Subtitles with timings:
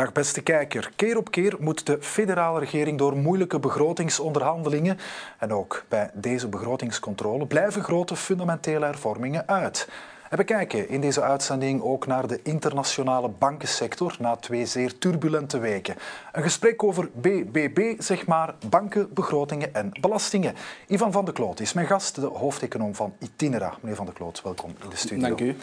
[0.00, 0.90] Dag beste kijker.
[0.96, 4.98] Keer op keer moet de federale regering door moeilijke begrotingsonderhandelingen
[5.38, 9.88] en ook bij deze begrotingscontrole blijven grote fundamentele hervormingen uit.
[10.30, 15.58] En we kijken in deze uitzending ook naar de internationale bankensector na twee zeer turbulente
[15.58, 15.96] weken.
[16.32, 20.54] Een gesprek over BBB, zeg maar, banken, begrotingen en belastingen.
[20.86, 23.74] Ivan van de Kloot is mijn gast, de hoofdeconoom van Itinera.
[23.80, 25.26] Meneer van de Kloot, welkom in de studio.
[25.26, 25.56] Dank u.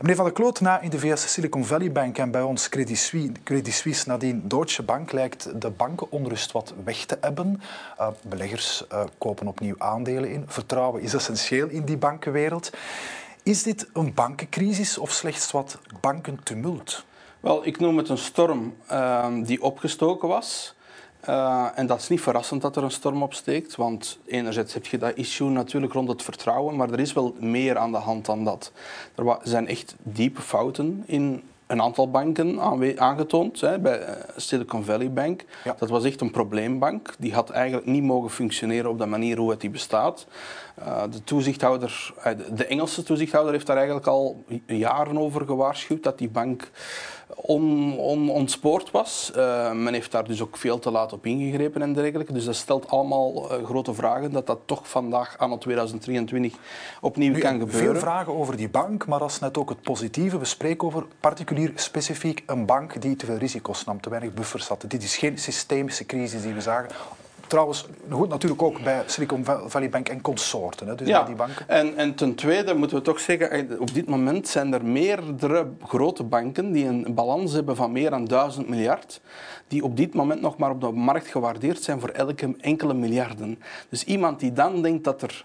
[0.00, 2.98] Meneer van de Kloot, na in de VS Silicon Valley Bank en bij ons Credit
[2.98, 7.62] Suisse, Credit Suisse nadien Deutsche Bank lijkt de bankenonrust wat weg te ebben.
[8.00, 10.44] Uh, beleggers uh, kopen opnieuw aandelen in.
[10.46, 12.70] Vertrouwen is essentieel in die bankenwereld.
[13.42, 17.04] Is dit een bankencrisis of slechts wat bankentumult?
[17.40, 20.74] Wel, ik noem het een storm uh, die opgestoken was.
[21.28, 24.98] Uh, en dat is niet verrassend dat er een storm opsteekt, want enerzijds heb je
[24.98, 28.44] dat issue natuurlijk rond het vertrouwen, maar er is wel meer aan de hand dan
[28.44, 28.72] dat.
[29.14, 32.60] Er zijn echt diepe fouten in een aantal banken
[32.98, 33.60] aangetoond.
[33.60, 35.44] Hè, bij eh, Silicon Valley Bank.
[35.64, 35.74] Ja.
[35.78, 37.14] Dat was echt een probleembank.
[37.18, 40.26] Die had eigenlijk niet mogen functioneren op de manier hoe het die bestaat.
[40.78, 46.18] Uh, de toezichthouder, uh, de Engelse toezichthouder heeft daar eigenlijk al jaren over gewaarschuwd dat
[46.18, 46.70] die bank
[47.34, 49.32] on, on, ontspoord was.
[49.36, 52.32] Uh, men heeft daar dus ook veel te laat op ingegrepen en dergelijke.
[52.32, 56.54] Dus dat stelt allemaal uh, grote vragen dat dat toch vandaag aan het 2023
[57.00, 57.90] opnieuw nu, kan gebeuren.
[57.90, 60.38] Veel vragen over die bank, maar dat is net ook het positieve.
[60.38, 64.68] We spreken over particulier specifiek een bank die te veel risico's nam, te weinig buffers
[64.68, 64.84] had.
[64.88, 66.90] Dit is geen systemische crisis die we zagen
[67.50, 71.18] Trouwens, goed, natuurlijk ook bij Silicon Valley Bank en consorten, hè, dus ja.
[71.18, 71.68] bij die banken.
[71.68, 76.24] En, en ten tweede moeten we toch zeggen, op dit moment zijn er meerdere grote
[76.24, 79.20] banken die een balans hebben van meer dan 1000 miljard,
[79.68, 83.58] die op dit moment nog maar op de markt gewaardeerd zijn voor elke enkele miljarden.
[83.88, 85.44] Dus iemand die dan denkt dat er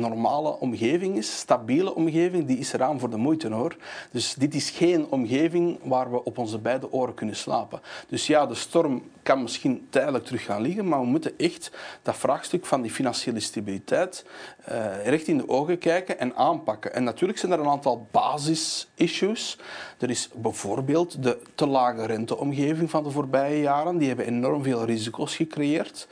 [0.00, 3.76] normale omgeving is, stabiele omgeving, die is eraan voor de moeite hoor.
[4.10, 7.80] Dus dit is geen omgeving waar we op onze beide oren kunnen slapen.
[8.08, 11.70] Dus ja, de storm kan misschien tijdelijk terug gaan liggen, maar we moeten echt
[12.02, 14.24] dat vraagstuk van die financiële stabiliteit
[14.70, 16.94] uh, recht in de ogen kijken en aanpakken.
[16.94, 19.58] En natuurlijk zijn er een aantal basis-issues.
[19.98, 23.98] Er is bijvoorbeeld de te lage renteomgeving van de voorbije jaren.
[23.98, 26.08] Die hebben enorm veel risico's gecreëerd.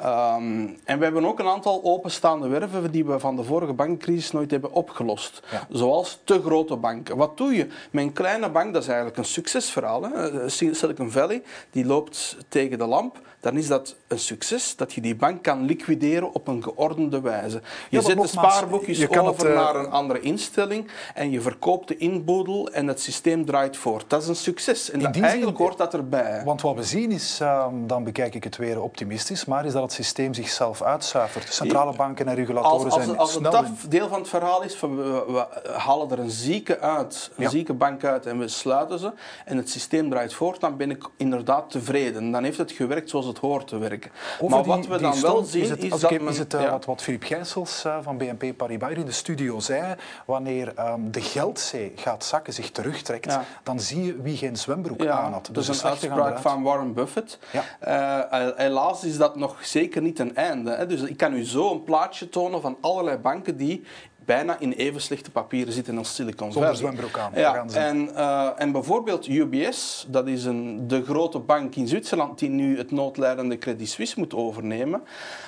[0.00, 4.30] Um, en we hebben ook een aantal openstaande werven die we van de vorige bankcrisis
[4.30, 5.42] nooit hebben opgelost.
[5.50, 5.66] Ja.
[5.70, 7.16] Zoals te grote banken.
[7.16, 8.72] Wat doe je een kleine bank?
[8.72, 10.02] Dat is eigenlijk een succesverhaal.
[10.02, 10.48] Hè?
[10.48, 15.16] Silicon Valley die loopt tegen de lamp dan is dat een succes dat je die
[15.16, 17.60] bank kan liquideren op een geordende wijze.
[17.90, 21.30] Je Ja, zet de spaarboekjes je kan over het, uh, naar een andere instelling en
[21.30, 24.10] je verkoopt de inboedel en het systeem draait voort.
[24.10, 26.42] Dat is een succes en dat, eigenlijk hoort dat erbij.
[26.44, 29.82] Want wat we zien is, uh, dan bekijk ik het weer optimistisch, maar is dat
[29.82, 31.52] het systeem zichzelf uitzuivert.
[31.52, 33.50] Centrale banken en regulatoren Als, als, zijn als het snel...
[33.52, 35.46] dat deel van het verhaal is, van we, we
[35.76, 37.50] halen er een zieke uit, een Ja.
[37.50, 39.12] zieke bank uit en we sluiten ze
[39.44, 42.30] en het systeem draait voort, dan ben ik inderdaad tevreden.
[42.30, 44.10] Dan heeft het gewerkt zoals het hoort te werken.
[44.40, 46.32] Over maar die- wat we dan wel zien is, het, is als dat ik- men-
[46.32, 46.70] is het uh, ja.
[46.70, 49.94] wat, wat Filip Gijsels uh, van BNP Paribas in de studio zei,
[50.26, 53.44] wanneer um, de geldzee gaat zakken, zich terugtrekt, Ja.
[53.62, 55.48] dan zie je wie geen zwembroek aan had.
[55.52, 57.38] Dus de een uitspraak van Warren Buffett.
[57.80, 58.18] Eh,
[58.56, 60.70] helaas is dat nog zeker niet een einde.
[60.70, 60.86] Hè.
[60.86, 63.84] Dus ik kan u zo een plaatje tonen van allerlei banken die
[64.26, 66.74] bijna in even slechte papieren zitten als Silicon Valley.
[66.74, 67.32] Zonder zwembroek aan.
[67.34, 72.48] Ja, en, eh, en bijvoorbeeld UBS, dat is een, de grote bank in Zwitserland die
[72.48, 75.02] nu het noodlijdende Credit Suisse moet overnemen.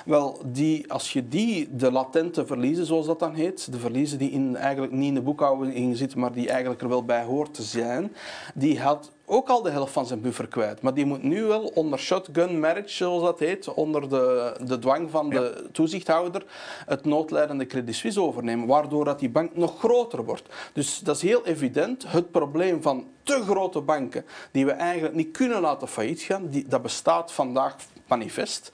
[0.05, 4.31] Wel, die, als je die, de latente verliezen, zoals dat dan heet, de verliezen die
[4.31, 7.63] in, eigenlijk niet in de boekhouding zitten, maar die eigenlijk er wel bij hoort te
[7.63, 8.15] zijn,
[8.53, 10.81] die had ook al de helft van zijn buffer kwijt.
[10.81, 15.09] Maar die moet nu wel onder shotgun marriage, zoals dat heet, onder de, de dwang
[15.09, 16.45] van de toezichthouder,
[16.85, 20.43] het noodlijdende Credit Suisse overnemen, waardoor dat die bank nog groter wordt.
[20.73, 22.05] Dus dat is heel evident.
[22.07, 26.67] Het probleem van te grote banken, die we eigenlijk niet kunnen laten failliet gaan, die,
[26.67, 27.75] dat bestaat vandaag
[28.09, 28.71] manifest.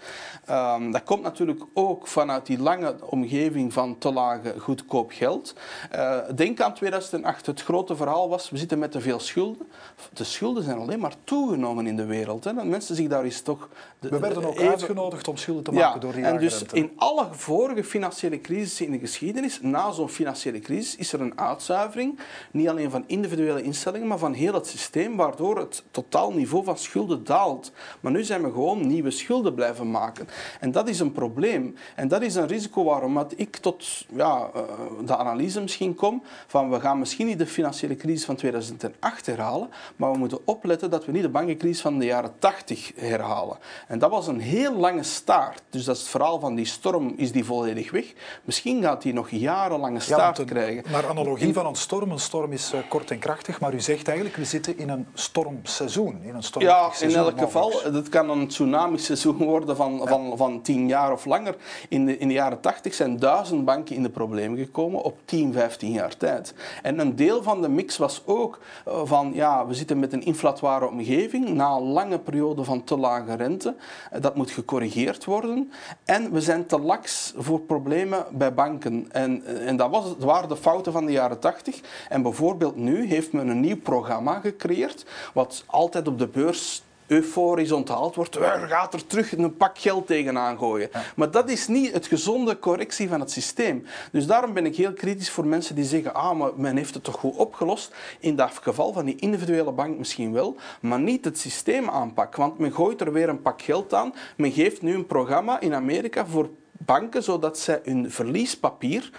[0.49, 5.53] Um, dat komt natuurlijk ook vanuit die lange omgeving van te lage goedkoop geld.
[5.95, 7.45] Uh, denk aan 2008.
[7.45, 9.67] Het grote verhaal was, we zitten met te veel schulden.
[10.13, 12.43] De schulden zijn alleen maar toegenomen in de wereld.
[12.43, 12.53] Hè.
[12.53, 13.69] Dat mensen zich daar eens toch...
[13.99, 16.57] De, We werden ook even- uitgenodigd om schulden te maken ja, door die en dus
[16.57, 16.75] rente.
[16.75, 21.39] in alle vorige financiële crisissen in de geschiedenis, na zo'n financiële crisis, is er een
[21.39, 22.19] uitzuivering,
[22.51, 27.23] niet alleen van individuele instellingen, maar van heel het systeem, waardoor het totaalniveau van schulden
[27.23, 27.71] daalt.
[27.99, 30.27] Maar nu zijn we gewoon nieuwe schulden schulden blijven maken.
[30.59, 31.75] En dat is een probleem.
[31.95, 34.61] En dat is een risico waarom ik tot ja, eh,
[35.05, 39.69] de analyse misschien kom van we gaan misschien niet de financiële crisis van 2008 herhalen,
[39.95, 43.57] maar we moeten opletten dat we niet de bankencrisis van de jaren 80 herhalen.
[43.87, 45.61] En dat was een heel lange staart.
[45.69, 48.13] Dus dat is het verhaal van die storm, is die volledig weg.
[48.43, 50.83] Misschien gaat die nog jarenlange staart krijgen.
[50.91, 54.07] Naar analogie van een storm, een storm is uh, kort en krachtig, maar u zegt
[54.07, 56.19] eigenlijk we zitten in een stormseizoen.
[56.23, 57.71] In een ja, in elk geval.
[57.83, 61.55] Het kan een tsunami-seizoen worden van, van, van tien jaar of langer.
[61.89, 65.53] In de, in de jaren tachtig zijn duizend banken in de problemen gekomen op 10,
[65.53, 66.53] 15 jaar tijd.
[66.81, 70.23] En een deel van de mix was ook uh, van, ja, we zitten met een
[70.23, 73.75] inflatoire omgeving na een lange periode van te lage rente.
[74.13, 75.71] Uh, dat moet gecorrigeerd worden.
[76.05, 79.05] En we zijn te laks voor problemen bij banken.
[79.11, 81.81] En, en dat, was, dat waren de fouten van de jaren tachtig.
[82.09, 87.71] En bijvoorbeeld nu heeft men een nieuw programma gecreëerd, wat altijd op de beurs euforisch
[87.71, 90.89] onthaald wordt, er gaat er terug een pak geld tegenaan gooien.
[91.15, 93.85] Maar dat is niet het gezonde correctie van het systeem.
[94.11, 97.03] Dus daarom ben ik heel kritisch voor mensen die zeggen, ah, maar men heeft het
[97.03, 97.95] toch goed opgelost.
[98.19, 102.35] In dat geval van die individuele bank misschien wel, maar niet het systeem aanpak.
[102.35, 104.13] Want men gooit er weer een pak geld aan.
[104.37, 109.11] Men geeft nu een programma in Amerika voor banken, zodat zij hun verliespapier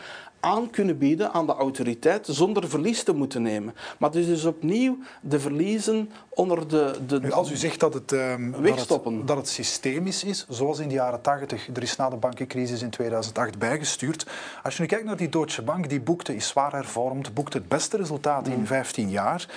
[0.47, 3.75] aan kunnen bieden aan de autoriteit zonder verlies te moeten nemen.
[3.99, 6.99] Maar het is dus opnieuw de verliezen onder de...
[7.07, 9.11] de als u zegt dat het, um, wegstoppen.
[9.11, 12.17] Dat het, dat het systemisch is, zoals in de jaren 80, er is na de
[12.17, 14.27] bankencrisis in 2008 bijgestuurd.
[14.63, 17.69] Als je nu kijkt naar die Deutsche Bank, die boekte, is zwaar hervormd, boekte het
[17.69, 19.11] beste resultaat in 15 mm.
[19.11, 19.49] jaar.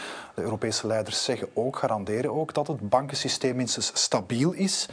[0.41, 4.87] Europese leiders zeggen ook, garanderen ook, dat het bankensysteem minstens stabiel is.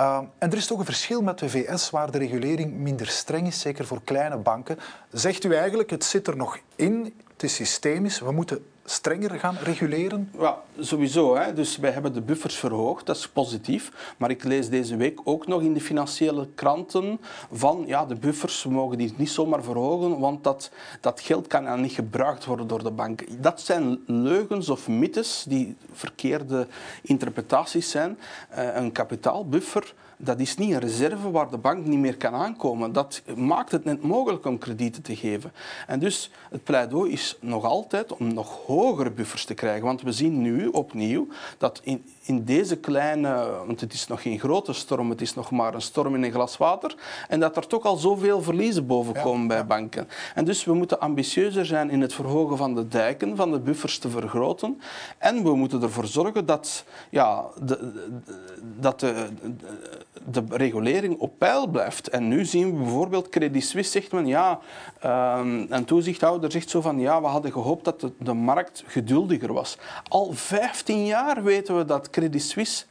[0.00, 3.46] Uh, en er is toch een verschil met de VS, waar de regulering minder streng
[3.46, 4.78] is, zeker voor kleine banken.
[5.10, 9.56] Zegt u eigenlijk, het zit er nog in, het is systemisch, we moeten strenger gaan
[9.62, 10.30] reguleren?
[10.38, 11.36] Ja, sowieso.
[11.36, 11.52] Hè.
[11.52, 14.14] Dus wij hebben de buffers verhoogd, dat is positief.
[14.16, 17.20] Maar ik lees deze week ook nog in de financiële kranten
[17.52, 20.70] van ja, de buffers, we mogen die niet zomaar verhogen, want dat,
[21.00, 23.40] dat geld kan dan niet gebruikt worden door de banken.
[23.40, 26.66] Dat zijn leugens of mythes die verkeerde
[27.02, 28.18] interpretaties zijn.
[28.58, 32.92] Uh, een kapitaalbuffer dat is niet een reserve waar de bank niet meer kan aankomen.
[32.92, 35.52] Dat maakt het net mogelijk om kredieten te geven.
[35.86, 39.84] En dus het pleidooi is nog altijd om nog hogere buffers te krijgen.
[39.84, 41.26] Want we zien nu opnieuw
[41.58, 45.50] dat in, in deze kleine, want het is nog geen grote storm, het is nog
[45.50, 46.94] maar een storm in een glas water,
[47.28, 50.08] en dat er toch al zoveel verliezen boven komen bij banken.
[50.34, 53.98] En dus we moeten ambitieuzer zijn in het verhogen van de dijken, van de buffers
[53.98, 54.80] te vergroten.
[55.18, 57.92] En we moeten ervoor zorgen dat, ja, de,
[58.80, 59.28] dat de,
[60.30, 62.08] de regulering op peil blijft.
[62.08, 64.60] En nu zien we bijvoorbeeld, Credit Suisse zegt men, ja,
[65.04, 69.78] um, een toezichthouder zegt zo van, ja, we hadden gehoopt dat de markt geduldiger was.
[70.08, 72.84] Al 15 jaar weten we dat Credit Suisse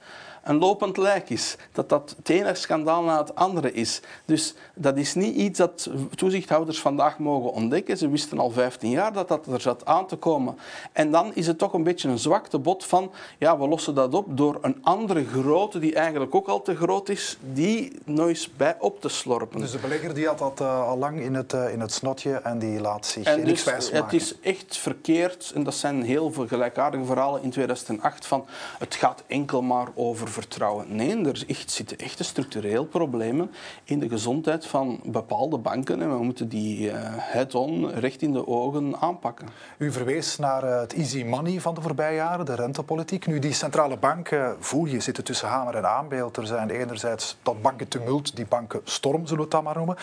[0.44, 1.56] een lopend lijk is.
[1.72, 4.02] Dat dat het ene schandaal na het andere is.
[4.26, 7.98] Dus dat is niet iets dat toezichthouders vandaag mogen ontdekken.
[7.98, 10.58] Ze wisten al 15 jaar dat dat er zat aan te komen.
[10.92, 14.14] En dan is het toch een beetje een zwakte bot van, ja, we lossen dat
[14.14, 18.76] op door een andere grootte die eigenlijk ook al te groot is, die nooit bij
[18.80, 19.60] op te slorpen.
[19.60, 22.34] Dus de belegger die had dat uh, al lang in het, uh, in het snotje
[22.34, 24.04] en die laat zich en niks dus, maken.
[24.04, 28.46] Het is echt verkeerd, en dat zijn heel veel gelijkaardige verhalen in 2008, van
[28.80, 30.95] het gaat enkel maar over vertrouwen.
[30.95, 33.51] Nee, er zitten echte structureel problemen
[33.83, 38.48] in de gezondheid van bepaalde banken en we moeten die uh, head-on, recht in de
[38.48, 39.48] ogen aanpakken.
[39.78, 43.28] U verwees naar uh, het easy money van de voorbije jaren, de rentepolitiek.
[43.28, 46.38] Nu, die centrale banken, voel je, zitten tussen hamer en aanbeeld.
[46.38, 49.98] Er zijn enerzijds dat bankentumult, die bankenstorm, zullen we het dan maar noemen.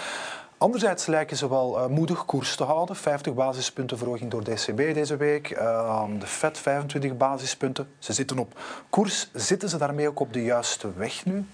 [0.59, 2.97] Anderzijds lijken ze wel uh, moedig koers te houden.
[2.97, 5.51] 50 basispunten verhoging door de ECB deze week.
[5.51, 7.89] Uh, de Fed 25 basispunten.
[7.99, 8.61] Ze zitten op
[8.91, 9.29] koers.
[9.33, 11.45] Zitten ze daarmee ook op de juiste weg nu?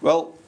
[0.00, 0.38] Wel,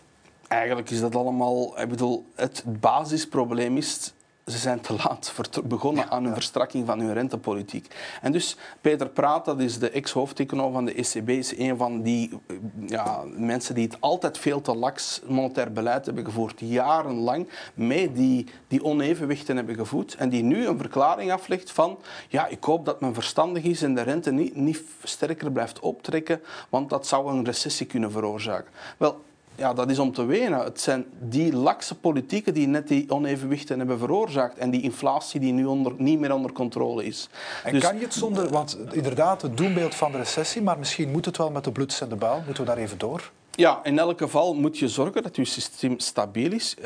[0.48, 1.80] eigenlijk is dat allemaal...
[1.80, 4.12] Ik bedoel, het basisprobleem is
[4.46, 5.34] ze zijn te laat
[5.64, 7.94] begonnen aan een verstrakking van hun rentepolitiek.
[8.22, 12.38] En dus Peter Praat, dat is de ex-hoofdeconoom van de ECB, is een van die
[12.86, 18.46] ja, mensen die het altijd veel te laks monetair beleid hebben gevoerd, jarenlang, mee die,
[18.68, 21.98] die onevenwichten hebben gevoed en die nu een verklaring aflegt van
[22.28, 26.40] ja, ik hoop dat men verstandig is en de rente niet, niet sterker blijft optrekken,
[26.68, 28.72] want dat zou een recessie kunnen veroorzaken.
[28.96, 29.22] Wel,
[29.56, 30.58] ja, dat is om te wenen.
[30.58, 35.52] Het zijn die lakse politieken die net die onevenwichten hebben veroorzaakt en die inflatie die
[35.52, 37.28] nu onder, niet meer onder controle is.
[37.64, 41.10] En dus, kan je het zonder, want inderdaad, het doembeeld van de recessie, maar misschien
[41.10, 43.30] moet het wel met de bloeds en de buil, moeten we daar even door?
[43.56, 46.76] Ja, in elk geval moet je zorgen dat je systeem stabiel is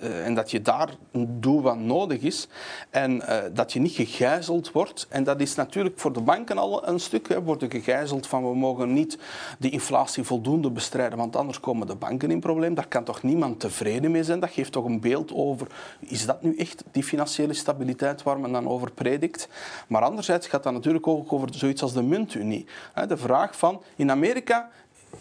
[0.00, 2.48] uh, en dat je daar doel wat nodig is
[2.90, 5.06] en uh, dat je niet gegijzeld wordt.
[5.08, 7.28] En dat is natuurlijk voor de banken al een stuk.
[7.28, 9.18] Hè, worden gegijzeld van we mogen niet
[9.58, 12.74] de inflatie voldoende bestrijden, want anders komen de banken in probleem.
[12.74, 14.40] Daar kan toch niemand tevreden mee zijn.
[14.40, 15.66] Dat geeft toch een beeld over,
[16.00, 19.48] is dat nu echt die financiële stabiliteit waar men dan over predikt?
[19.86, 22.66] Maar anderzijds gaat dat natuurlijk ook over zoiets als de muntunie.
[23.08, 24.70] De vraag van, in Amerika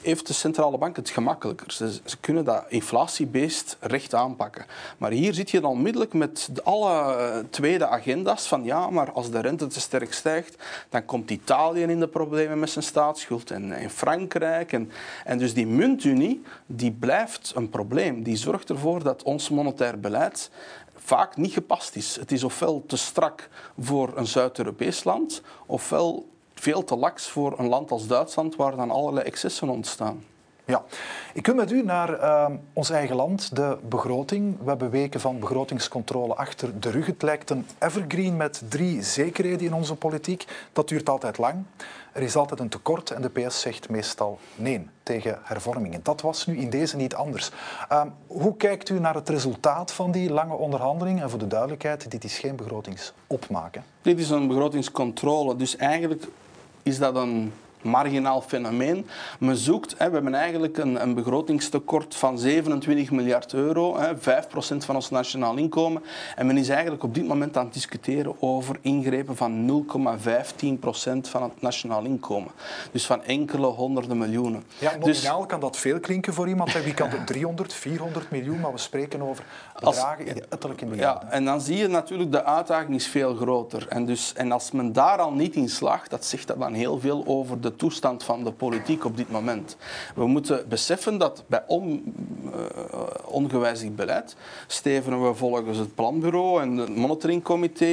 [0.01, 1.72] heeft de centrale bank het gemakkelijker.
[1.72, 4.65] Ze, kunnen dat inflatiebeest recht aanpakken.
[4.98, 9.32] Maar hier zit je dan onmiddellijk met alle uh, tweede agenda's van ja, maar als
[9.32, 10.56] de rente te sterk stijgt,
[10.89, 14.74] dan komt Italië in de problemen met zijn staatsschuld en, en Frankrijk.
[14.74, 14.91] En,
[15.24, 18.24] en dus die muntunie, die blijft een probleem.
[18.24, 20.50] Die zorgt ervoor dat ons monetair beleid
[20.96, 22.15] vaak niet gepast is.
[22.15, 26.27] Het is ofwel te strak voor een Zuid-Europees land, ofwel
[26.59, 30.23] veel te laks voor een land als Duitsland, waar dan allerlei excessen ontstaan.
[30.67, 30.83] Ja,
[31.33, 34.57] ik wil met u naar uh, ons eigen land, de begroting.
[34.63, 37.05] We hebben weken van begrotingscontrole achter de rug.
[37.05, 40.45] Het lijkt een evergreen met drie zekerheden in onze politiek.
[40.73, 41.63] Dat duurt altijd lang.
[42.11, 45.99] Er is altijd een tekort en de PS zegt meestal nee tegen hervormingen.
[46.03, 47.51] Dat was nu in deze niet anders.
[47.91, 51.21] Uh, hoe kijkt u naar het resultaat van die lange onderhandeling?
[51.21, 53.83] En voor de duidelijkheid, dit is geen begrotingsopmaken.
[54.01, 55.55] Dit is een begrotingscontrole.
[55.55, 56.27] Dus eigenlijk
[56.88, 57.51] izdadan
[57.88, 59.08] marginaal fenomeen.
[59.39, 64.20] Men zoekt, hè, we hebben eigenlijk een, een, begrotingstekort van 27 miljard euro, hè, 5%
[64.77, 66.03] van ons nationaal inkomen.
[66.36, 71.44] En men is eigenlijk op dit moment aan het discussiëren over ingrepen van 0,15% van
[71.44, 72.51] het nationaal inkomen.
[72.91, 74.63] Dus van enkele honderden miljoenen.
[74.79, 76.84] Ja, nominaal dus, kan dat veel klinken voor iemand.
[76.84, 81.24] Wie kan het 300, 400 miljoen, maar we spreken over bedragen in etterlijk in Ja,
[81.29, 83.88] en dan zie je natuurlijk de uitdaging is veel groter.
[83.88, 87.00] En, dus, en als men daar al niet in slaagt, dat zegt dat dan heel
[87.00, 89.77] veel over de toestand van de politiek op dit moment.
[90.15, 91.81] We moeten beseffen dat bij uh,
[93.25, 94.36] ongewijzigd beleid
[94.67, 97.86] stevenen we volgens het planbureau en het monitoringcomité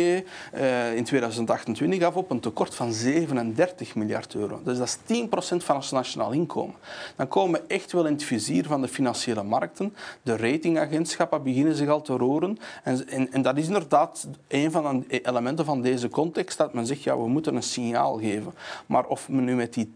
[0.55, 4.61] uh, in 2028 af op een tekort van 37 miljard euro.
[4.65, 6.75] Dus dat is 10% van ons nationaal inkomen.
[7.17, 9.95] Dan komen we echt wel in het vizier van de financiële markten.
[10.23, 12.59] De ratingagentschappen beginnen zich al te roeren.
[12.83, 16.87] En, en, en dat is inderdaad een van de elementen van deze context, dat men
[16.87, 18.55] zegt, ja, we moeten een signaal geven.
[18.87, 19.89] Maar of men nu met die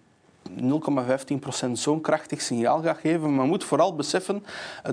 [0.56, 3.34] 0,15% zo'n krachtig signaal gaat geven.
[3.34, 4.44] Maar moet vooral beseffen,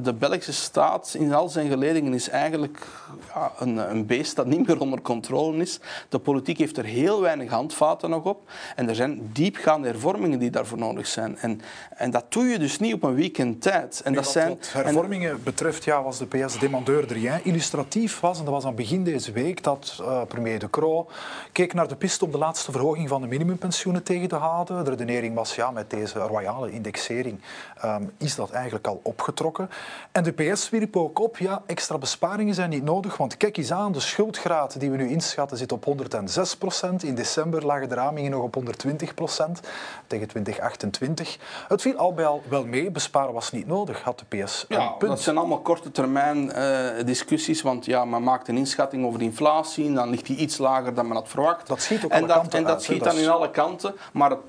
[0.01, 2.87] de Belgische staat in al zijn geledingen is eigenlijk
[3.33, 5.79] ja, een, een, beest dat niet meer onder controle is.
[6.09, 8.49] De politiek heeft er heel weinig handvaten nog op.
[8.75, 11.37] En er zijn diepgaande hervormingen die daarvoor nodig zijn.
[11.37, 14.01] En, en dat doe je dus niet op een weekend tijd.
[14.03, 17.39] En dat wat, zijn, wat hervormingen betreft ja, was de PS demandeur er.
[17.43, 21.07] Illustratief was, en dat was aan begin deze week, dat uh, premier De Croo
[21.51, 24.83] keek naar de piste om de laatste verhoging van de minimumpensioenen tegen te houden.
[24.83, 27.41] De redenering was ja, met deze royale indexering
[27.85, 29.69] um, is dat eigenlijk al opgetrokken.
[30.11, 33.71] En de PS wierp ook op, ja, extra besparingen zijn niet nodig, want kijk eens
[33.71, 37.03] aan, de schuldgraad die we nu inschatten zit op 106 procent.
[37.03, 39.59] In december lagen de ramingen nog op 120 procent
[40.07, 41.37] tegen 2028.
[41.67, 44.81] Het viel al bij al wel mee, besparen was niet nodig, had de PS ja,
[44.81, 45.11] een punt.
[45.11, 49.25] dat zijn allemaal korte termijn uh, discussies, want ja, men maakt een inschatting over de
[49.25, 51.67] inflatie en dan ligt die iets lager dan men had verwacht.
[51.67, 53.51] Dat schiet ook en alle dat, kanten En dat uit, schiet dat dan in alle
[53.51, 54.39] kanten, maar het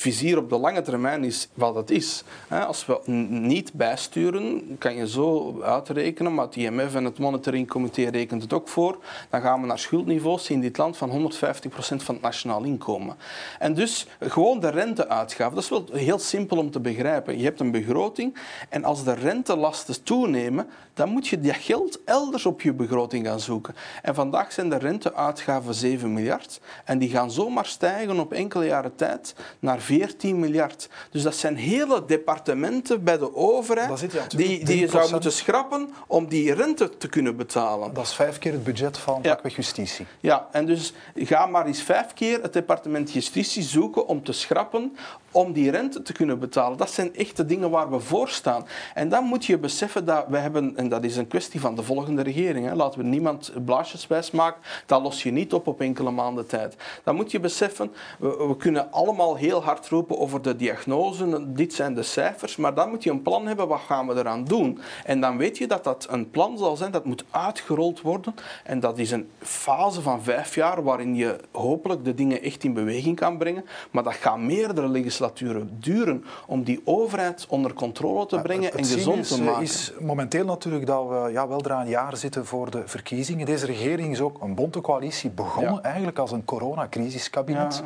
[0.00, 2.24] vizier op de lange termijn is wat het is.
[2.48, 8.42] Als we niet bijsturen, kan je zo uitrekenen, maar het IMF en het monitoringcomité rekent
[8.42, 8.98] het ook voor,
[9.30, 11.32] dan gaan we naar schuldniveaus in dit land van 150%
[11.78, 13.16] van het nationaal inkomen.
[13.58, 17.38] En dus gewoon de renteuitgaven, dat is wel heel simpel om te begrijpen.
[17.38, 18.38] Je hebt een begroting
[18.68, 23.40] en als de rentelasten toenemen, dan moet je dat geld elders op je begroting gaan
[23.40, 23.74] zoeken.
[24.02, 28.94] En vandaag zijn de renteuitgaven 7 miljard en die gaan zomaar stijgen op enkele jaren
[28.94, 30.88] tijd naar 14 miljard.
[31.10, 35.90] Dus dat zijn hele departementen bij de overheid je die, die je zou moeten schrappen
[36.06, 37.94] om die rente te kunnen betalen.
[37.94, 39.40] Dat is vijf keer het budget van ja.
[39.42, 40.06] justitie.
[40.20, 44.96] Ja, en dus ga maar eens vijf keer het departement justitie zoeken om te schrappen
[45.30, 46.78] om die rente te kunnen betalen.
[46.78, 48.66] Dat zijn echt de dingen waar we voor staan.
[48.94, 51.82] En dan moet je beseffen dat we hebben, en dat is een kwestie van de
[51.82, 56.10] volgende regering, hè, laten we niemand blaasjeswijs maken, dat los je niet op op enkele
[56.10, 56.76] maanden tijd.
[57.04, 61.74] Dan moet je beseffen, we, we kunnen allemaal heel hard roepen over de diagnose, dit
[61.74, 64.78] zijn de cijfers, maar dan moet je een plan hebben, wat gaan we eraan doen?
[65.04, 68.34] En dan weet je dat dat een plan zal zijn, dat moet uitgerold worden.
[68.64, 72.72] En dat is een fase van vijf jaar waarin je hopelijk de dingen echt in
[72.72, 73.64] beweging kan brengen.
[73.90, 74.88] Maar dat gaat meerdere
[75.20, 79.60] legislaturen duren om die overheid onder controle te brengen en gezond te maken.
[79.60, 83.46] Het is momenteel natuurlijk dat we ja, weldra een jaar zitten voor de verkiezingen.
[83.46, 85.82] Deze regering is ook een bonte coalitie begonnen, ja.
[85.82, 87.82] eigenlijk als een coronacrisiskabinet.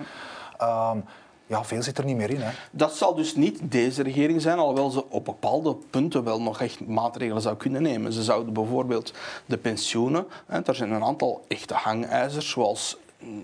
[0.58, 0.90] Ja.
[0.90, 1.04] Um,
[1.46, 2.40] ja, veel zit er niet meer in.
[2.40, 2.50] Hè?
[2.70, 6.86] Dat zal dus niet deze regering zijn, alhoewel ze op bepaalde punten wel nog echt
[6.86, 8.12] maatregelen zou kunnen nemen.
[8.12, 9.12] Ze zouden bijvoorbeeld
[9.46, 12.96] de pensioenen, hè, er zijn een aantal echte hangijzers, zoals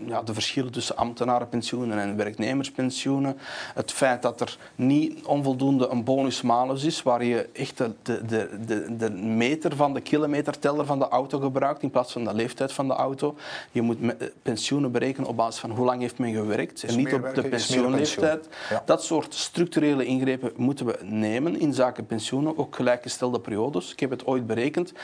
[0.07, 3.39] ja, de verschillen tussen ambtenarenpensioenen en werknemerspensioenen.
[3.75, 8.97] Het feit dat er niet onvoldoende een bonus-malus is, waar je echt de, de, de,
[8.97, 12.89] de meter van de kilometerteller van de auto gebruikt in plaats van de leeftijd van
[12.89, 13.37] de auto.
[13.73, 13.99] Je moet
[14.43, 18.49] pensioenen berekenen op basis van hoe lang heeft men gewerkt en niet op de pensioenleeftijd.
[18.71, 18.83] Ja.
[18.87, 23.93] Dat soort structurele ingrepen moeten we nemen in zaken pensioenen, ook gelijkgestelde periodes.
[23.93, 24.93] Ik heb het ooit berekend.
[24.93, 24.97] 30%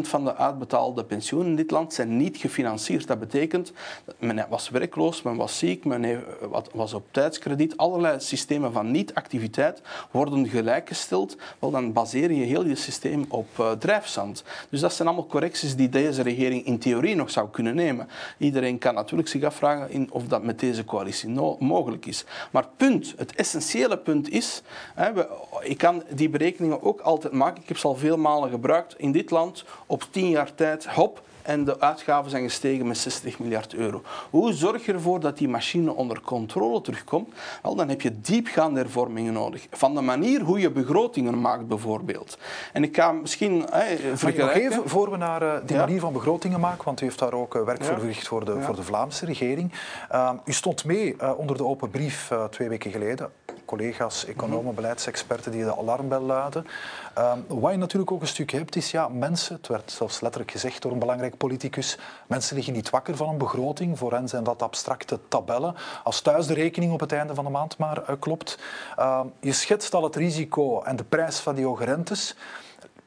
[0.00, 3.06] van de uitbetaalde pensioenen in dit land zijn niet gefinancierd.
[3.06, 3.57] Dat betekent,
[4.18, 7.76] men was werkloos, men was ziek, men wat- was op tijdskrediet.
[7.76, 11.36] Allerlei systemen van niet-activiteit worden gelijkgesteld.
[11.58, 14.44] Wel, dan baseer je heel je systeem op eh, drijfzand.
[14.70, 18.08] Dus dat zijn allemaal correcties die deze regering in theorie nog zou kunnen nemen.
[18.38, 22.24] Iedereen kan natuurlijk zich afvragen in of dat met deze coalitie mogelijk is.
[22.50, 24.62] Maar punt, het essentiële punt is,
[24.94, 25.10] hè,
[25.60, 27.62] ik kan die berekeningen ook altijd maken.
[27.62, 30.86] Ik heb ze al veel malen gebruikt in dit land op tien jaar tijd.
[30.86, 34.02] Hop, en de uitgaven zijn gestegen met 60 miljard euro.
[34.30, 37.34] Hoe zorg je ervoor dat die machine onder controle terugkomt?
[37.62, 39.66] Wel, dan heb je diepgaande hervormingen nodig.
[39.70, 42.38] Van de manier hoe je begrotingen maakt, bijvoorbeeld.
[42.72, 44.60] En ik ga misschien hè, Mag ik nog vergelijken...
[44.62, 45.84] even, voor we naar eh, die Ja.
[45.84, 47.98] manier van begrotingen maken, want u heeft daar ook eh, werk voor Ja.
[48.00, 48.60] verricht voor de, Ja.
[48.62, 49.72] voor de Vlaamse regering.
[50.08, 53.30] Ehm, u stond mee eh, onder de open brief eh, twee weken geleden.
[53.68, 54.74] Collega's, economen, Mhm.
[54.74, 56.66] beleidsexperten die de alarmbel luiden.
[57.14, 60.50] Ehm, wat je natuurlijk ook een stuk hebt, is ja, mensen, het werd zelfs letterlijk
[60.52, 63.98] gezegd door een belangrijk politicus, mensen liggen niet wakker van een begroting.
[63.98, 65.74] Voor hen zijn dat abstracte tabellen.
[66.04, 68.58] Als thuis de rekening op het einde van de maand maar eh, klopt.
[68.96, 72.36] Ehm, je schetst al het risico en de prijs van die hoge rentes.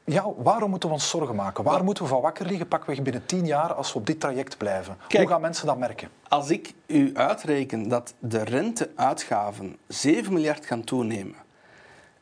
[0.04, 1.64] Ja, waarom moeten we ons zorgen maken?
[1.64, 4.56] Waar moeten we van wakker liggen, pakweg binnen tien jaar, als we op dit traject
[4.56, 4.96] blijven?
[5.06, 5.22] Kijk.
[5.22, 6.08] Hoe gaan mensen dat merken?
[6.28, 11.36] Als ik u uitreken dat de renteuitgaven 7 miljard gaan toenemen,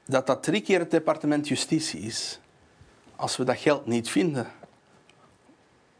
[0.05, 2.41] dat dat drie keer het departement Justitie is,
[3.17, 4.47] als we dat geld niet vinden,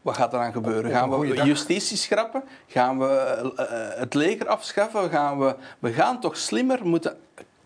[0.01, 0.91] wat gaat er dan gebeuren?
[0.91, 2.43] Gaan we justitie schrappen?
[2.67, 3.07] Gaan we
[3.55, 5.09] eh, het leger afschaffen?
[5.09, 7.17] Gaan we, we gaan toch slimmer moeten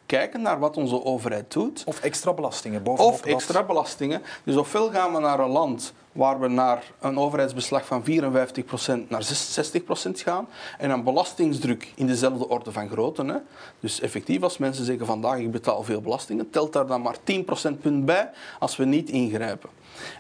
[0.06, 1.84] kijken naar wat onze overheid doet.
[1.86, 4.22] Of extra belastingen bovenop Of dat- extra belastingen.
[4.44, 9.24] Dus ofwel gaan we naar een land waar we naar een overheidsbeslag van 54% naar
[9.24, 10.48] 60% gaan
[10.78, 13.26] en een belastingsdruk in dezelfde orde van grootte.
[13.26, 13.36] Hè.
[13.80, 17.46] Dus effectief, als mensen zeggen vandaag ik betaal veel belastingen, telt daar dan maar 10
[17.46, 19.70] procentpunt bij als we niet ingrijpen.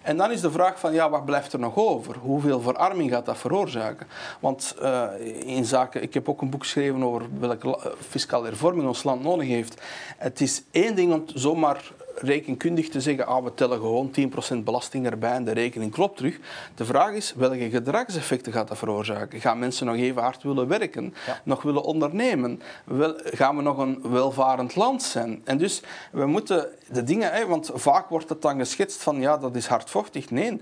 [0.01, 2.15] En dan is de vraag van, ja, wat blijft er nog over?
[2.17, 4.07] Hoeveel verarming gaat dat veroorzaken?
[4.39, 5.07] Want eh,
[5.45, 9.47] in zaken, ik heb ook een boek geschreven over welke fiscale hervorming ons land nodig
[9.47, 9.81] heeft.
[10.17, 15.05] Het is één ding om zomaar rekenkundig te zeggen, ah, we tellen gewoon 10% belasting
[15.05, 16.39] erbij en de rekening klopt terug.
[16.75, 19.41] De vraag is, welke gedragseffecten gaat dat veroorzaken?
[19.41, 21.13] Gaan mensen nog even hard willen werken?
[21.25, 21.41] Ja.
[21.43, 22.61] Nog willen ondernemen?
[22.83, 25.41] Wel, gaan we nog een welvarend land zijn?
[25.43, 29.37] En dus, we moeten de dingen, hè, want vaak wordt het dan geschetst van, ja,
[29.37, 30.29] dat is hardvochtig.
[30.29, 30.61] Nee,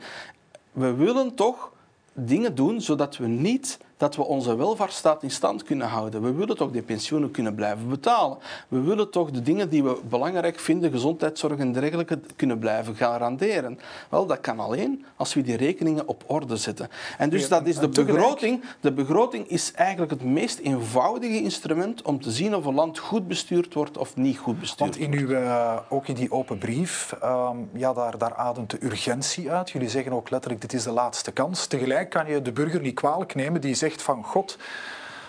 [0.72, 1.72] we willen toch
[2.14, 6.22] dingen doen zodat we niet dat we onze welvaartsstaat in stand kunnen houden.
[6.22, 8.38] We willen toch die pensioenen kunnen blijven betalen.
[8.68, 13.80] We willen toch de dingen die we belangrijk vinden, gezondheidszorg en dergelijke, kunnen blijven garanderen.
[14.10, 16.90] Wel, dat kan alleen als we die rekeningen op orde zetten.
[17.18, 18.64] En dus dat is de begroting.
[18.80, 23.28] De begroting is eigenlijk het meest eenvoudige instrument om te zien of een land goed
[23.28, 27.16] bestuurd wordt of niet goed bestuurd Want in uw, eh, ook in die open brief,
[27.22, 29.70] ehm, ja, daar, daar ademt de urgentie uit.
[29.70, 31.68] Jullie zeggen ook letterlijk, dit is de laatste kans.
[31.68, 34.58] Tegelijk kan je de burger niet kwalijk nemen die van god,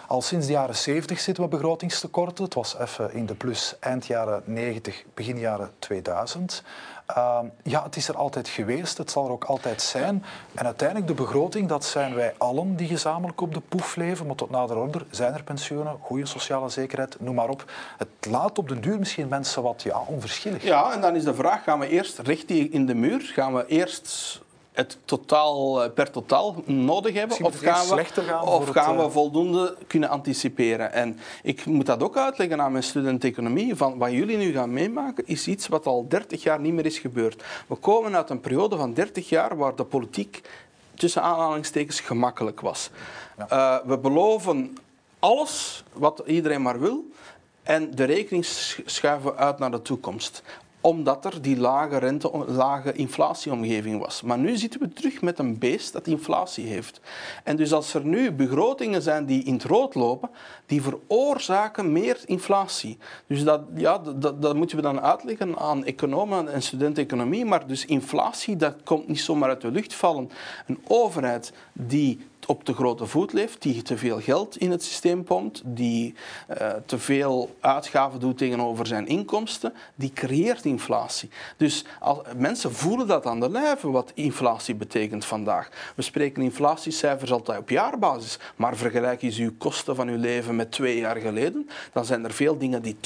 [0.07, 2.45] al sinds de jaren 70 zitten we begrotingstekorten.
[2.45, 6.62] Het was even in de plus eind jaren 90, begin jaren 2000.
[7.07, 10.25] Ehm, ja, het is er altijd geweest, het zal er ook altijd zijn.
[10.55, 14.27] En uiteindelijk de begroting, dat zijn wij allen die gezamenlijk op de poef leven.
[14.27, 17.71] Maar tot nader order zijn er pensioenen, goede sociale zekerheid, noem maar op.
[17.99, 20.62] Het laat op den duur misschien mensen wat ja, onverschillig.
[20.62, 23.21] Ja, en dan is de vraag, gaan we eerst recht die in de muur?
[23.21, 24.40] Gaan we eerst
[24.75, 27.45] het totaal eh, per totaal nodig hebben?
[27.45, 30.93] Of gaan, we, gaan of het, gaan we eh, voldoende kunnen anticiperen?
[30.93, 33.75] En ik moet dat ook uitleggen aan mijn student economie.
[33.77, 36.99] Van wat jullie nu gaan meemaken is iets wat al 30 jaar niet meer is
[36.99, 37.43] gebeurd.
[37.67, 40.41] We komen uit een periode van 30 jaar waar de politiek
[40.95, 42.91] tussen aanhalingstekens gemakkelijk was.
[43.49, 44.77] Eh, we beloven
[45.19, 47.05] alles wat iedereen maar wil.
[47.63, 50.43] En de rekening sch- schuiven we uit naar de toekomst
[50.85, 54.23] omdat er die lage rente, lage inflatieomgeving was.
[54.23, 57.01] Maar nu zitten we terug met een beest dat inflatie heeft.
[57.44, 60.31] En dus als er nu begrotingen zijn die in het rood lopen,
[60.66, 62.99] die veroorzaken meer inflatie.
[63.27, 67.44] Dus dat, ja, dat, dat moeten we dan uitleggen aan economen en studenten economie.
[67.44, 70.31] Maar dus inflatie, dat komt niet zomaar uit de lucht vallen.
[70.66, 75.25] Een overheid die op de grote voet leeft, die te veel geld in het systeem
[75.25, 76.15] pompt, die
[76.61, 81.31] uh, te veel uitgaven doet tegenover zijn inkomsten, die creëert inflatie.
[81.57, 85.93] Dus als, mensen voelen dat aan de lijve wat inflatie betekent vandaag.
[85.95, 90.73] We spreken inflatiecijfers altijd op jaarbasis, maar vergelijk eens uw kosten van uw leven met
[90.73, 92.97] twee jaar geleden, dan zijn er veel dingen die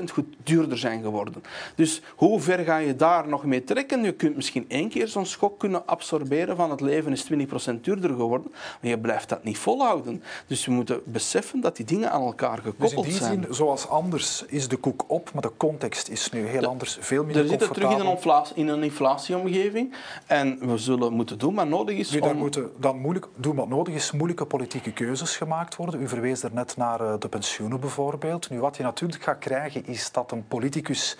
[0.00, 1.42] 20% goed duurder zijn geworden.
[1.74, 4.02] Dus hoe ver ga je daar nog mee trekken?
[4.02, 7.26] Je kunt misschien één keer zo'n schok kunnen absorberen van het leven is
[7.72, 10.22] 20% duurder geworden, maar je blijft dat niet volhouden.
[10.46, 13.04] Dus we moeten beseffen dat die dingen aan elkaar gekoppeld zijn.
[13.04, 16.46] Dus in die zin, zoals anders, is de koek op, maar de context is nu
[16.46, 19.94] heel anders, veel minder We zitten terug in een, inflatie, in een inflatieomgeving
[20.26, 22.10] en we zullen moeten doen wat nodig is.
[22.10, 26.00] Nu, dan moeten dan moeilijk, doen wat nodig is, moeilijke politieke keuzes gemaakt worden.
[26.00, 28.50] U verwees er net naar eh, de pensioenen bijvoorbeeld.
[28.50, 31.16] Nu, wat je natuurlijk gaat krijgen, is dat een politicus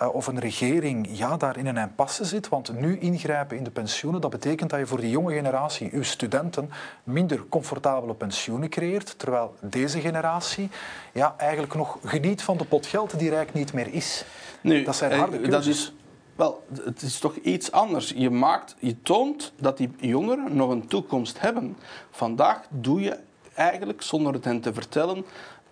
[0.00, 2.48] uh, of een regering ja, daar in een impasse zit.
[2.48, 6.02] Want nu ingrijpen in de pensioenen, dat betekent dat je voor die jonge generatie, uw
[6.02, 6.70] studenten,
[7.04, 9.18] minder comfortabele pensioenen creëert.
[9.18, 10.70] Terwijl deze generatie
[11.12, 14.24] ja, eigenlijk nog geniet van de pot geld die rijk niet meer is.
[14.60, 15.64] Nu, dat zijn harde eh, keuzes.
[15.64, 15.92] Dat is,
[16.36, 18.12] wel, het is toch iets anders.
[18.16, 21.76] Je, maakt, je toont dat die jongeren nog een toekomst hebben.
[22.10, 23.18] Vandaag doe je
[23.54, 25.24] eigenlijk, zonder het hen te vertellen,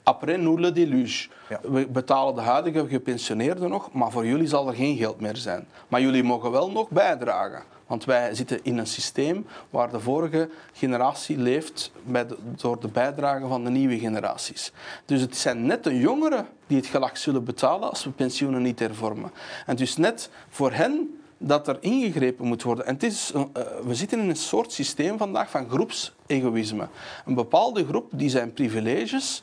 [0.02, 1.28] après nous le déluge.
[1.48, 1.60] Ja.
[1.62, 5.66] We betalen de huidige gepensioneerden nog, maar voor jullie zal er geen geld meer zijn.
[5.88, 7.62] Maar jullie mogen wel nog bijdragen.
[7.86, 12.88] Want wij zitten in een systeem waar de vorige generatie leeft bij de, door de
[12.88, 14.72] bijdrage van de nieuwe generaties.
[15.04, 18.78] Dus het zijn net de jongeren die het gelak zullen betalen als we pensioenen niet
[18.78, 19.30] hervormen.
[19.66, 22.86] En dus net voor hen dat er ingegrepen moet worden.
[22.86, 23.42] En het is, uh,
[23.84, 26.88] we zitten in een soort systeem vandaag van groepsegoïsme.
[27.26, 29.42] Een bepaalde groep die zijn privileges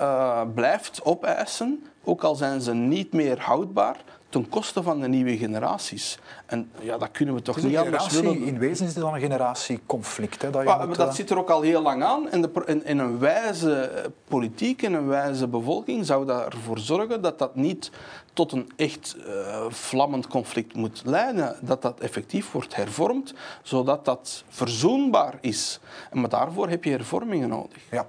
[0.00, 3.96] uh, blijft opeisen, ook al zijn ze niet meer houdbaar,
[4.28, 6.18] ten koste van de nieuwe generaties.
[6.46, 8.42] En ja, dat kunnen we toch niet anders willen.
[8.42, 10.42] In wezen is het dan een generatieconflict.
[10.42, 11.14] Hè, dat, je maar, moet, dat uh...
[11.14, 12.28] zit er ook al heel lang aan.
[12.30, 17.38] En, de, en, en een wijze politiek en een wijze bevolking zou ervoor zorgen dat
[17.38, 17.90] dat niet
[18.38, 21.56] tot een echt uh, vlammend conflict moet leiden.
[21.60, 25.80] Dat dat effectief wordt hervormd, zodat dat verzoenbaar is.
[26.12, 27.82] Maar daarvoor heb je hervormingen nodig.
[27.90, 28.06] Ja.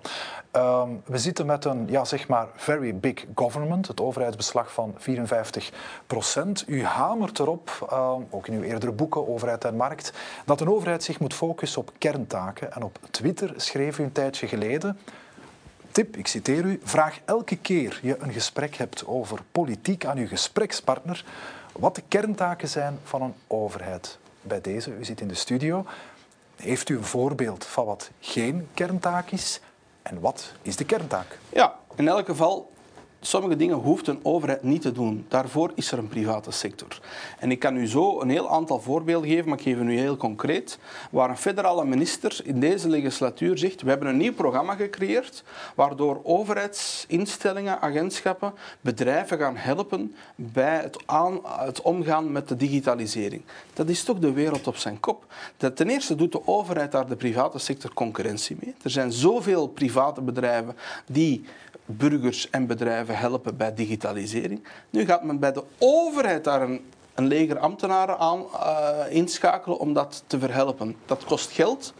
[0.52, 5.72] Um, we zitten met een ja, zeg maar very big government, het overheidsbeslag van 54
[6.08, 6.64] procent.
[6.68, 10.14] U hamert erop, uh, ook in uw eerdere boeken, Overheid en Markt,
[10.46, 12.74] dat een overheid zich moet focussen op kerntaken.
[12.74, 14.98] En op Twitter schreef u een tijdje geleden...
[16.00, 20.28] Tip, ik citeer u, vraag elke keer je een gesprek hebt over politiek aan uw
[20.28, 21.26] gesprekspartner
[21.72, 24.18] wat de kerntaken zijn van een overheid.
[24.42, 25.86] Bij deze, u zit in de studio,
[26.56, 29.60] heeft u een voorbeeld van wat geen kerntaak is
[30.02, 31.40] en wat is de kerntaak?
[31.50, 32.72] Ja, in elk geval,
[33.22, 35.26] sommige dingen hoeft een overheid niet te doen.
[35.28, 37.00] Daarvoor is er een private sector.
[37.40, 40.18] En ik kan u zo een heel aantal voorbeelden geven, maar ik geef u heel
[40.18, 40.80] concreet,
[41.12, 45.44] waar een federale minister in deze legislatuur zegt, we hebben een nieuw programma gecreëerd,
[45.76, 53.42] waardoor overheidsinstellingen, agentschappen, bedrijven gaan helpen bij het, aan, het omgaan met de digitalisering.
[53.74, 55.26] Dat is toch de wereld op zijn kop.
[55.58, 58.76] Dat ten eerste doet de overheid daar de private sector concurrentie mee.
[58.82, 61.44] Er zijn zoveel private bedrijven die
[61.92, 64.64] burgers en bedrijven helpen bij digitalisering.
[64.90, 69.94] Nu gaat men bij de overheid daar een, een leger ambtenaren aan uh, inschakelen om
[69.94, 70.96] dat te verhelpen.
[71.06, 71.94] Dat kost geld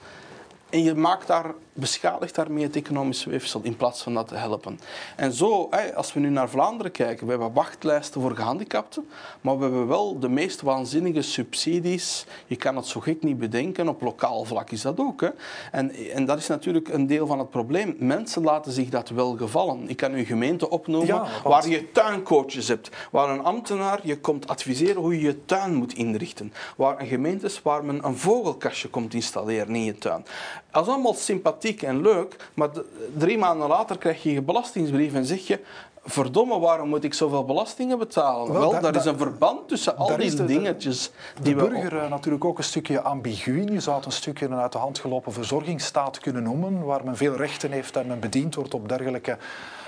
[0.70, 4.80] en je maakt daar, beschadigt daarmee het economische weefsel in plaats van dat te helpen.
[5.16, 9.08] En zo, als we nu naar Vlaanderen kijken, we hebben wachtlijsten voor gehandicapten,
[9.42, 12.26] maar we hebben wel de meest waanzinnige subsidies.
[12.48, 15.22] Je kan het zo gek niet bedenken, op lokaal vlak is dat ook.
[15.22, 15.30] Hè.
[15.72, 17.96] En, en dat is natuurlijk een deel van het probleem.
[18.00, 19.90] Mensen laten zich dat wel gevallen.
[19.90, 24.48] Ik kan u gemeente opnoemen Ja, waar je tuincoaches hebt, waar een ambtenaar je komt
[24.48, 28.88] adviseren hoe je je tuin moet inrichten, waar een gemeente is waar men een vogelkastje
[28.88, 30.26] komt installeren in je tuin.
[30.72, 32.70] Dat is allemaal sympathiek en leuk, maar
[33.18, 35.60] drie maanden later krijg je je belastingsbrief en zeg je
[36.06, 38.52] verdomme, waarom moet ik zoveel belastingen betalen?
[38.52, 41.56] Wel, Wel, da- daar is een verband tussen al die de- de- dingetjes De die
[41.56, 41.68] we...
[41.68, 43.74] burger eh, natuurlijk ook een stukje ambigu in.
[43.74, 47.18] Je zou het een stukje een uit de hand gelopen verzorgingsstaat kunnen noemen, waar men
[47.18, 49.38] veel rechten heeft en men bediend wordt op dergelijke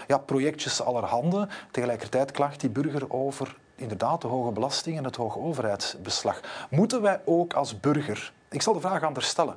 [0.08, 1.48] ja, projectjes allerhande.
[1.72, 6.40] Tegelijkertijd klaagt die burger over inderdaad de hoge belasting en het hoge overheidsbeslag.
[6.70, 9.56] Moeten wij ook als burger, ik zal de vraag anders stellen,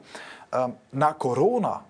[0.49, 1.83] Ehm, na corona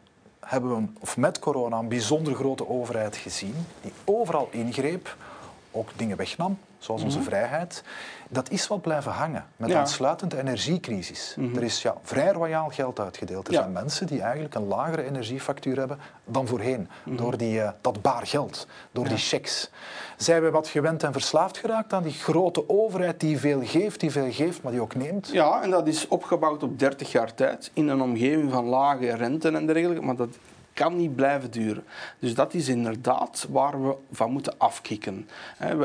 [0.44, 5.16] hebben we, of met corona, een bijzonder grote overheid gezien die overal ingreep
[5.70, 7.84] ook dingen wegnam, zoals onze vrijheid,
[8.34, 9.78] dat is wat blijven hangen met Ja.
[9.78, 11.36] aansluitend de energiecrisis.
[11.54, 13.46] Er is ja, vrij royaal geld uitgedeeld.
[13.46, 13.60] Er Ja.
[13.60, 18.26] zijn mensen die eigenlijk een lagere energiefactuur hebben dan voorheen, door die, eh, dat baar
[18.26, 19.70] geld, door die checks.
[20.16, 24.10] Zijn we wat gewend en verslaafd geraakt aan die grote overheid die veel geeft, die
[24.10, 25.28] veel geeft, maar die ook neemt?
[25.32, 29.48] Ja, en dat is opgebouwd op 30 jaar tijd in een omgeving van lage rente
[29.50, 30.28] en dergelijke, maar dat
[30.74, 31.84] kan niet blijven duren.
[32.18, 35.28] Dus dat is inderdaad waar we van moeten afkicken.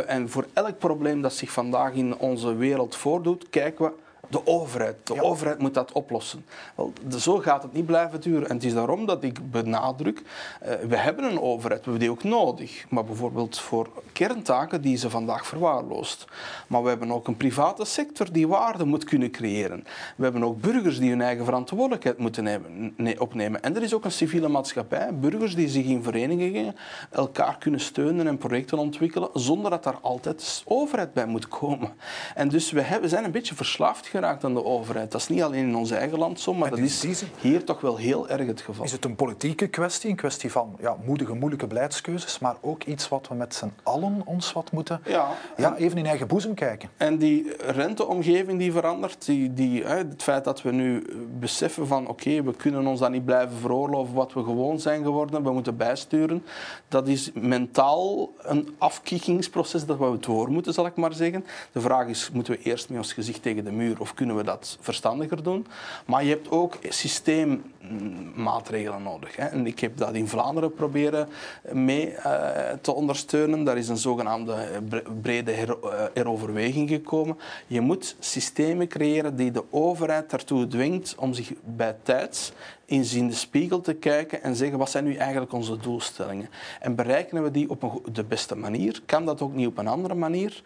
[0.08, 3.92] En voor elk probleem dat zich vandaag in onze wereld voordoet, kijken we
[4.30, 4.96] de overheid.
[5.08, 5.22] De Ja.
[5.22, 6.46] overheid moet dat oplossen.
[6.76, 8.50] Wel, de- zo gaat het niet blijven duren.
[8.50, 10.22] En het is daarom dat ik benadruk,
[10.62, 12.86] eh, we hebben een overheid, we hebben die ook nodig.
[12.90, 16.26] Maar bijvoorbeeld voor kerntaken die ze vandaag verwaarloost.
[16.68, 19.84] Maar we hebben ook een private sector die waarde moet kunnen creëren.
[20.16, 23.64] We hebben ook burgers die hun eigen verantwoordelijkheid moeten nemen, nee, opnemen.
[23.64, 26.76] En er is ook een civiele maatschappij, burgers die zich in verenigingen
[27.12, 31.92] elkaar kunnen steunen en projecten ontwikkelen, zonder dat daar altijd de overheid bij moet komen.
[32.36, 35.12] En dus we, hebben, we zijn een beetje verslaafd geraakt aan de overheid.
[35.12, 37.82] Dat is niet alleen in ons eigen land zo, maar En dat is hier toch
[37.82, 38.86] wel heel erg het geval.
[38.86, 43.10] Is het een politieke kwestie, een kwestie van ja, moedige, moeilijke beleidskeuzes, maar ook iets
[43.10, 45.28] wat we met z'n allen ons wat moeten Ja,
[45.58, 46.90] ja, even in eigen boezem kijken?
[46.98, 51.06] En die renteomgeving die verandert, die, die, hè, het feit dat we nu
[51.40, 55.44] beseffen van oké, we kunnen ons dat niet blijven veroorloven wat we gewoon zijn geworden,
[55.44, 56.44] we moeten bijsturen,
[56.88, 61.46] dat is mentaal een afkikkingsproces dat we door moeten, zal ik maar zeggen.
[61.72, 64.44] De vraag is, moeten we eerst met ons gezicht tegen de muur of kunnen we
[64.44, 65.68] dat verstandiger doen?
[66.06, 69.36] Maar je hebt ook systeemmaatregelen nodig.
[69.36, 69.46] Hè.
[69.46, 71.28] En ik heb dat in Vlaanderen proberen
[71.72, 73.64] mee eh, te ondersteunen.
[73.64, 77.38] Daar is een zogenaamde eh, bre- brede her- eh, heroverweging gekomen.
[77.68, 82.52] Je moet systemen creëren die de overheid daartoe dwingt om zich bij tijds
[82.90, 86.50] eens in de spiegel te kijken en zeggen wat zijn nu eigenlijk onze doelstellingen.
[86.80, 89.02] En bereiken we die op een, de beste manier?
[89.06, 90.64] Kan dat ook niet op een andere manier?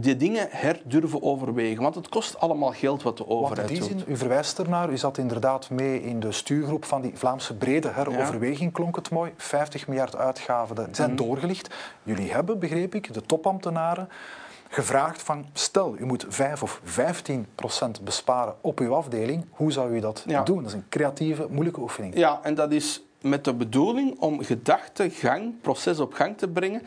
[0.00, 3.88] De dingen herdurven overwegen, want het kost allemaal geld wat de overheid die doet.
[3.88, 7.88] zin, u verwijst ernaar, u zat inderdaad mee in de stuurgroep van die Vlaamse brede
[7.88, 9.32] heroverweging, klonk het mooi.
[9.36, 11.74] 50 miljard uitgaven die zijn doorgelicht.
[12.02, 14.08] Jullie hebben, begreep ik, de topambtenaren
[14.74, 19.94] gevraagd van stel, u moet 5 of 15 procent besparen op uw afdeling, hoe zou
[19.96, 20.42] u dat Ja.
[20.42, 20.56] doen?
[20.56, 22.16] Dat is een creatieve, moeilijke oefening.
[22.16, 26.82] Ja, en dat is met de bedoeling om gedachtegang, proces op gang te brengen,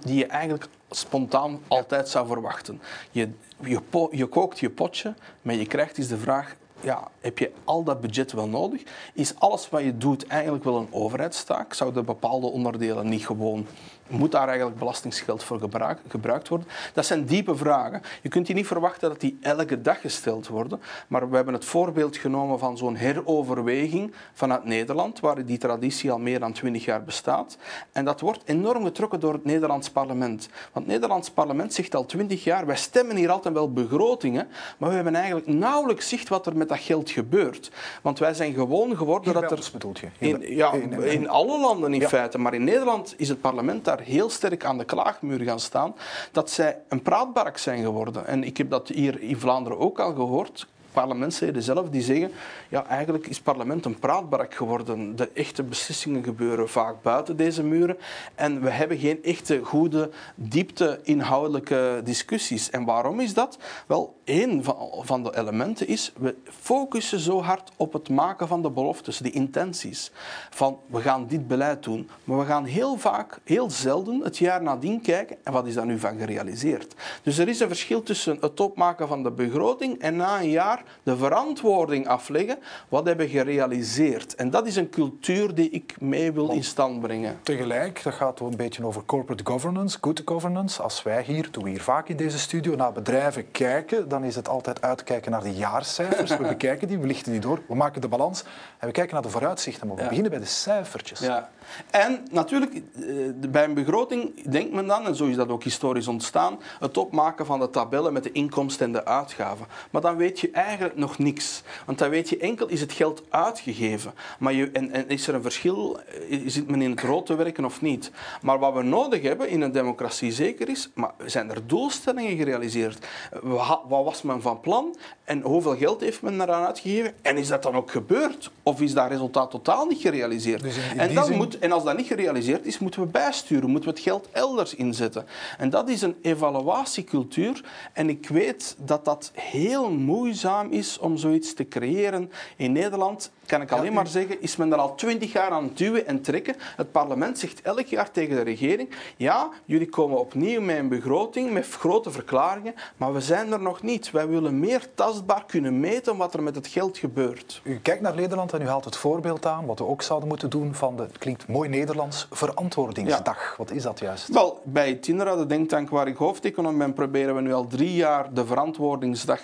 [0.00, 2.80] die je eigenlijk spontaan altijd zou verwachten.
[3.10, 3.28] Je,
[3.60, 7.52] je, po- je kookt je potje, maar je krijgt is de vraag, ja, heb je
[7.64, 8.82] al dat budget wel nodig?
[9.14, 11.74] Is alles wat je doet eigenlijk wel een overheidstaak?
[11.74, 13.66] Zouden bepaalde onderdelen niet gewoon...
[14.10, 16.68] Moet daar eigenlijk belastingsgeld voor gebruik- gebruikt worden?
[16.94, 18.02] Dat zijn diepe vragen.
[18.22, 20.80] Je kunt die niet verwachten dat die elke dag gesteld worden.
[21.08, 26.18] Maar we hebben het voorbeeld genomen van zo'n heroverweging vanuit Nederland, waar die traditie al
[26.18, 27.56] meer dan twintig jaar bestaat.
[27.92, 30.48] En dat wordt enorm getrokken door het Nederlands parlement.
[30.72, 34.88] Want het Nederlands parlement zegt al twintig jaar, wij stemmen hier altijd wel begrotingen, maar
[34.88, 37.70] we hebben eigenlijk nauwelijks zicht wat er met dat geld gebeurt.
[38.02, 39.68] Want wij zijn gewoon geworden Hier dat er...
[39.72, 40.06] bedoelt je?
[40.18, 42.08] Hier In, ja, in- alle landen in Ja.
[42.08, 42.38] feite.
[42.38, 45.94] Maar in Nederland is het parlement daar heel sterk aan de klaagmuur gaan staan.
[46.32, 48.26] Dat zij een praatbark zijn geworden.
[48.26, 50.66] En ik heb dat hier in Vlaanderen ook al gehoord.
[50.92, 52.32] Parlementsleden zelf die zeggen,
[52.68, 55.16] ja, eigenlijk is parlement een praatbark geworden.
[55.16, 57.96] De echte beslissingen gebeuren vaak buiten deze muren.
[58.34, 62.70] En we hebben geen echte goede, diepte inhoudelijke discussies.
[62.70, 63.58] En waarom is dat?
[63.86, 64.64] Wel, één
[65.04, 69.30] van, de elementen is, we focussen zo hard op het maken van de beloftes, de
[69.30, 70.10] intenties.
[70.50, 72.08] Van, we gaan dit beleid doen.
[72.24, 75.86] Maar we gaan heel vaak, heel zelden, het jaar nadien kijken, en wat is daar
[75.86, 76.94] nu van gerealiseerd?
[77.22, 80.82] Dus er is een verschil tussen het opmaken van de begroting en na een jaar
[81.02, 82.58] de verantwoording afleggen.
[82.88, 84.34] Wat hebben we gerealiseerd?
[84.34, 87.38] En dat is een cultuur die ik mee wil in stand brengen.
[87.42, 90.82] Tegelijk, dat gaat een beetje over corporate governance, good governance.
[90.82, 94.34] Als wij hier, doen we hier vaak in deze studio, naar bedrijven kijken, dan is
[94.36, 96.30] het altijd uitkijken naar de jaarcijfers.
[96.36, 98.44] We bekijken die, we lichten die door, we maken de balans
[98.78, 99.86] en we kijken naar de vooruitzichten.
[99.86, 100.08] Maar we Ja.
[100.08, 101.20] beginnen bij de cijfertjes.
[101.20, 101.50] Ja.
[101.90, 103.14] En natuurlijk, eh,
[103.50, 107.46] bij een begroting denkt men dan, en zo is dat ook historisch ontstaan, het opmaken
[107.46, 109.66] van de tabellen met de inkomsten en de uitgaven.
[109.90, 111.62] Maar dan weet je eigenlijk nog niks.
[111.86, 114.12] Want dan weet je enkel, is het geld uitgegeven?
[114.38, 117.34] Maar je, en, en is er een verschil, eh, zit men in het rood te
[117.34, 118.10] werken of niet?
[118.42, 123.06] Maar wat we nodig hebben in een democratie zeker is, maar zijn er doelstellingen gerealiseerd?
[123.42, 127.36] We ha- Wat was men van plan en hoeveel geld heeft men daaraan uitgegeven en
[127.36, 128.50] is dat dan ook gebeurd?
[128.62, 130.62] Of is dat resultaat totaal niet gerealiseerd?
[130.62, 133.88] Dus en, dan zin- moet, en als dat niet gerealiseerd is, moeten we bijsturen, moeten
[133.88, 135.26] we het geld elders inzetten.
[135.58, 141.54] En dat is een evaluatiecultuur en ik weet dat dat heel moeizaam is om zoiets
[141.54, 142.30] te creëren.
[142.56, 145.78] In Nederland kan ik alleen maar zeggen, is men er al twintig jaar aan het
[145.78, 146.54] duwen en trekken.
[146.76, 151.52] Het parlement zegt elk jaar tegen de regering, ja, jullie komen opnieuw met een begroting,
[151.52, 154.10] met grote verklaringen, maar we zijn er nog niet.
[154.10, 157.60] Wij willen meer tastbaar kunnen meten wat er met het geld gebeurt.
[157.64, 160.50] U kijkt naar Nederland en u haalt het voorbeeld aan, wat we ook zouden moeten
[160.50, 163.54] doen van de, het klinkt mooi Nederlands, verantwoordingsdag.
[163.56, 164.28] Wat is dat juist?
[164.28, 168.34] Wel, bij Tinera, de denktank waar ik hoofdeconom ben, proberen we nu al drie jaar
[168.34, 169.40] de verantwoordingsdag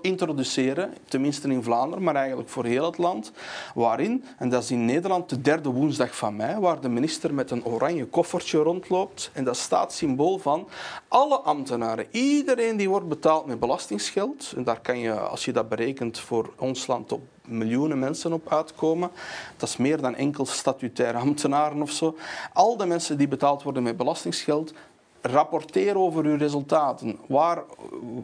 [0.00, 3.32] introduceren, tenminste in Vlaanderen, maar eigenlijk voor heel het land.
[3.74, 7.50] Waarin, en dat is in Nederland de derde woensdag van mei, waar de minister met
[7.50, 9.30] een oranje koffertje rondloopt.
[9.32, 10.68] En dat staat symbool van
[11.08, 12.06] alle ambtenaren.
[12.10, 14.52] Iedereen die wordt betaald met belastingsgeld.
[14.56, 18.52] En daar kan je, als je dat berekent voor ons land, op miljoenen mensen op
[18.52, 19.10] uitkomen.
[19.56, 22.16] Dat is meer dan enkel statutaire ambtenaren of zo.
[22.52, 24.72] Al de mensen die betaald worden met belastingsgeld,
[25.20, 27.18] rapporteer over uw resultaten.
[27.26, 27.62] Waar,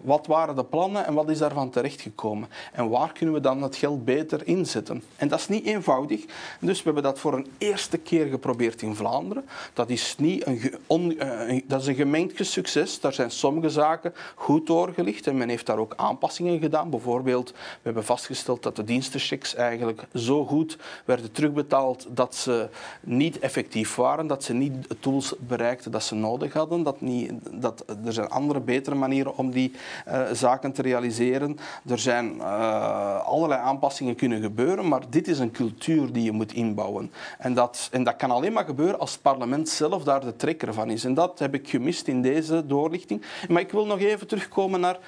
[0.02, 2.48] wat waren de plannen en wat is daarvan terechtgekomen?
[2.72, 5.02] En waar kunnen we dan het geld beter inzetten?
[5.16, 6.24] En dat is niet eenvoudig.
[6.60, 9.44] Dus we hebben dat voor een eerste keer geprobeerd in Vlaanderen.
[9.72, 13.00] Dat is, niet eh, een- dat is een gemengd succes.
[13.00, 16.90] Daar zijn sommige zaken goed doorgelicht en men heeft daar ook aanpassingen gedaan.
[16.90, 22.68] Bijvoorbeeld, we hebben vastgesteld dat de dienstenchecks eigenlijk zo goed werden terugbetaald dat ze
[23.00, 26.82] niet effectief waren, dat ze niet de tools bereikten dat ze nodig hadden.
[26.92, 29.72] Dat niet, dat, er zijn andere, betere manieren om die
[30.04, 31.58] eh, zaken te realiseren.
[31.88, 36.52] Er zijn eh, allerlei aanpassingen kunnen gebeuren, maar dit is een cultuur die je moet
[36.52, 37.12] inbouwen.
[37.38, 40.74] En dat, en dat kan alleen maar gebeuren als het parlement zelf daar de trekker
[40.74, 41.04] van is.
[41.04, 43.22] En dat heb ik gemist in deze doorlichting.
[43.48, 44.98] Maar ik wil nog even terugkomen naar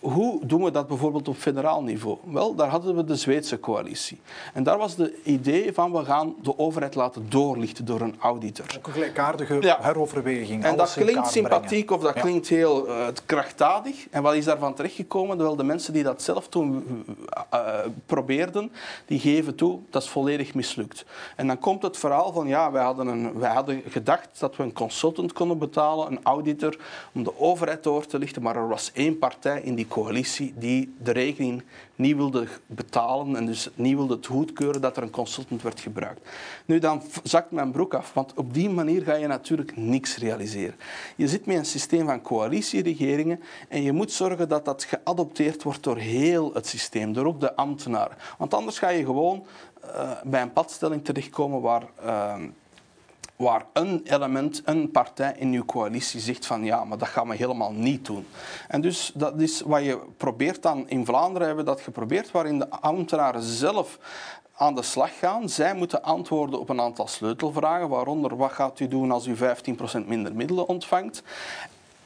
[0.00, 2.18] hoe doen we dat bijvoorbeeld op federaal niveau?
[2.24, 4.20] Wel, daar hadden we de Zweedse coalitie.
[4.54, 8.66] En daar was de idee van we gaan de overheid laten doorlichten door een auditor.
[8.78, 9.78] Ook een gelijkaardige Ja.
[9.80, 10.64] heroverweging.
[10.64, 11.30] En dat klinkt brengen.
[11.30, 12.20] sympathiek of dat Ja.
[12.20, 14.06] klinkt heel eh, krachtdadig.
[14.10, 15.36] En wat is daarvan terechtgekomen?
[15.38, 17.04] Wel, de mensen die dat zelf toen
[17.50, 17.60] eh,
[18.06, 18.72] probeerden,
[19.06, 21.04] die geven toe dat is volledig mislukt.
[21.36, 24.62] En dan komt het verhaal van ja, wij hadden, een, wij hadden gedacht dat we
[24.62, 26.76] een consultant konden betalen, een auditor,
[27.12, 28.42] om de overheid door te lichten.
[28.42, 31.62] Maar er was één partij in die coalitie die de rekening
[31.94, 36.28] niet wilde betalen en dus niet wilde goedkeuren dat er een consultant werd gebruikt.
[36.64, 40.74] Nu, dan zakt mijn broek af, want op die manier ga je natuurlijk niks realiseren.
[41.16, 45.82] Je zit met een systeem van coalitieregeringen en je moet zorgen dat dat geadopteerd wordt
[45.82, 48.16] door heel het systeem, door ook de ambtenaren.
[48.38, 49.46] Want anders ga je gewoon
[49.82, 51.82] eh, bij een padstelling terechtkomen waar...
[52.02, 52.34] eh,
[53.40, 57.36] waar een element, een partij in uw coalitie zegt van ja, maar dat gaan we
[57.36, 58.26] helemaal niet doen.
[58.68, 62.58] En dus dat is wat je probeert dan, in Vlaanderen hebben we dat geprobeerd, waarin
[62.58, 63.98] de ambtenaren zelf
[64.54, 65.48] aan de slag gaan.
[65.48, 69.40] Zij moeten antwoorden op een aantal sleutelvragen, waaronder wat gaat u doen als u 15%
[70.06, 71.22] minder middelen ontvangt.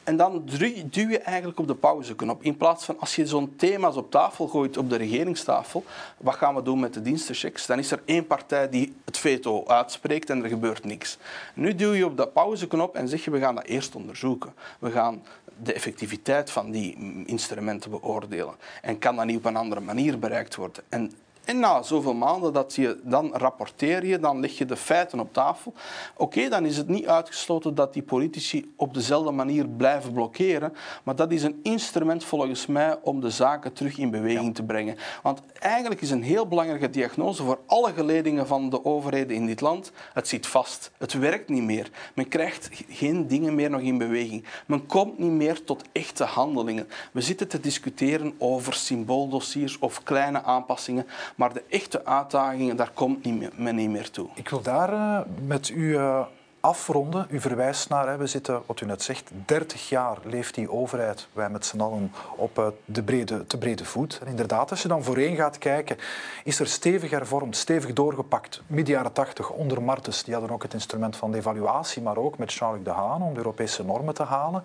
[0.05, 0.43] En dan
[0.89, 2.43] duw je eigenlijk op de pauzeknop.
[2.43, 5.83] In plaats van als je zo'n thema's op tafel gooit op de regeringstafel,
[6.17, 7.65] wat gaan we doen met de dienstenchecks?
[7.65, 11.17] Dan is er één partij die het veto uitspreekt en er gebeurt niks.
[11.53, 14.53] Nu duw je op de pauzeknop en zeg je we gaan dat eerst onderzoeken.
[14.79, 15.23] We gaan
[15.63, 18.55] de effectiviteit van die instrumenten beoordelen.
[18.81, 20.83] En kan dat niet op een andere manier bereikt worden?
[20.89, 21.11] En
[21.45, 25.33] en na zoveel maanden dat je, dan rapporteer je, dan leg je de feiten op
[25.33, 25.73] tafel.
[26.17, 30.73] Oké, dan is het niet uitgesloten dat die politici op dezelfde manier blijven blokkeren.
[31.03, 34.97] Maar dat is een instrument volgens mij om de zaken terug in beweging te brengen.
[35.23, 39.61] Want eigenlijk is een heel belangrijke diagnose voor alle geledingen van de overheden in dit
[39.61, 39.91] land.
[40.13, 40.91] Het zit vast.
[40.97, 41.89] Het werkt niet meer.
[42.13, 44.45] Men krijgt geen dingen meer nog in beweging.
[44.65, 46.87] Men komt niet meer tot echte handelingen.
[47.11, 51.05] We zitten te discussiëren over symbooldossiers of kleine aanpassingen.
[51.35, 54.27] Maar de echte uitdagingen, daar komt niet meer, men niet meer toe.
[54.33, 56.25] Ik wil daar eh, met u eh,
[56.59, 57.27] afronden.
[57.29, 61.27] U verwijst naar, hè, we zitten, wat u net zegt, 30 jaar leeft die overheid,
[61.33, 64.19] wij met z'n allen, op eh, de brede, te brede voet.
[64.21, 65.97] En inderdaad, als je dan voorheen gaat kijken,
[66.43, 68.61] is er stevig hervormd, stevig doorgepakt.
[68.67, 72.37] Midden jaren 80 onder Martens, die hadden ook het instrument van de evaluatie, maar ook
[72.37, 74.63] met Jean-Luc Dehaene om de Europese normen te halen.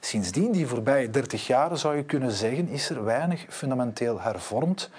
[0.00, 4.90] Sindsdien, die voorbije 30 jaar, zou je kunnen zeggen, is er weinig fundamenteel hervormd.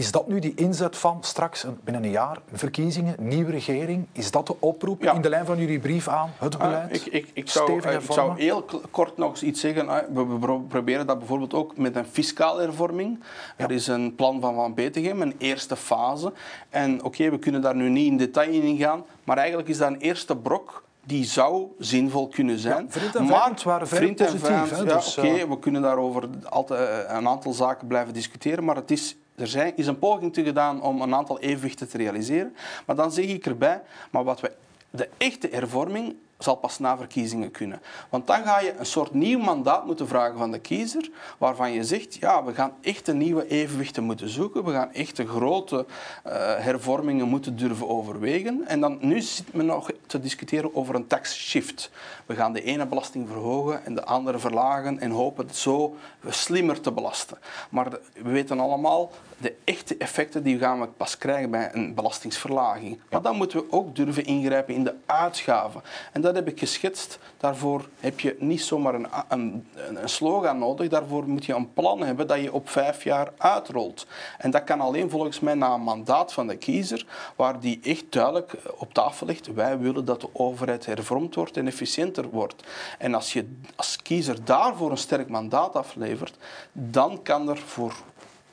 [0.00, 4.06] Is dat nu die inzet van straks binnen een jaar verkiezingen, nieuwe regering?
[4.12, 5.12] Is dat de oproep Ja.
[5.12, 6.94] in de lijn van jullie brief aan het Ah, beleid?
[6.94, 9.88] ik, ik, ik, zou, eh, ik zou heel kort nog eens iets zeggen.
[9.88, 13.20] Ah, We, we pro- proberen dat bijvoorbeeld ook met een fiscale hervorming.
[13.56, 16.32] Er is een plan van Van Betegem, een eerste fase.
[16.68, 19.88] En oké, we kunnen daar nu niet in detail in gaan, maar eigenlijk is dat
[19.88, 22.84] een eerste brok die zou zinvol kunnen zijn.
[22.84, 25.82] Ja, vriend en vijand waren vrij vriend en vijand, ja, dus, oké, eh, we kunnen
[25.82, 29.98] daarover altijd eh, een aantal zaken blijven discussiëren, maar het is, er zijn, is een
[29.98, 32.56] poging te gedaan om een aantal evenwichten te realiseren.
[32.86, 34.52] Maar dan zeg ik erbij, maar wat we,
[34.90, 37.80] de echte hervorming zal pas na verkiezingen kunnen.
[38.08, 41.84] Want dan ga je een soort nieuw mandaat moeten vragen van de kiezer, waarvan je
[41.84, 45.86] zegt, ja, we gaan echt een nieuwe evenwichten moeten zoeken, we gaan echt de grote
[46.24, 48.66] eh, hervormingen moeten durven overwegen.
[48.66, 51.90] En dan, nu zit men nog te discussiëren over een tax shift.
[52.26, 55.96] We gaan de ene belasting verhogen en de andere verlagen en hopen het zo
[56.28, 57.38] slimmer te belasten.
[57.70, 61.94] Maar de- we weten allemaal, de echte effecten die gaan we pas krijgen bij een
[61.94, 63.00] belastingsverlaging.
[63.10, 65.82] Maar dan moeten we ook durven ingrijpen in de uitgaven.
[66.12, 67.18] En dat heb ik geschetst.
[67.36, 70.88] Daarvoor heb je niet zomaar een, een, een slogan nodig.
[70.88, 74.06] Daarvoor moet je een plan hebben dat je op vijf jaar uitrolt.
[74.38, 78.04] En dat kan alleen volgens mij na een mandaat van de kiezer, waar die echt
[78.08, 79.54] duidelijk op tafel legt.
[79.54, 82.64] Wij willen dat de overheid hervormd wordt en efficiënter wordt.
[82.98, 86.36] En als je als kiezer daarvoor een sterk mandaat aflevert,
[86.72, 87.94] dan kan er voor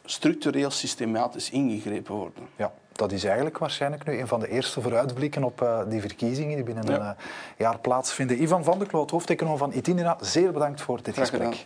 [0.06, 2.48] structureel systematisch ingegrepen worden.
[2.56, 6.56] Ja, dat is eigenlijk waarschijnlijk nu een van de eerste vooruitblikken op eh, die verkiezingen
[6.56, 6.94] die binnen Ja.
[6.94, 7.10] een eh,
[7.58, 8.42] jaar plaatsvinden.
[8.42, 11.42] Ivan van der Kloot, hoofdeconoom van Itinera, zeer bedankt voor dit Graag gesprek.
[11.56, 11.66] gedaan.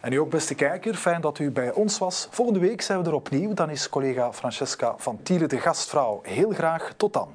[0.00, 2.28] En u ook, beste kijker, fijn dat u bij ons was.
[2.30, 3.54] Volgende week zijn we er opnieuw.
[3.54, 6.20] Dan is collega Francesca van Tielen de gastvrouw.
[6.22, 7.28] Heel graag tot dan.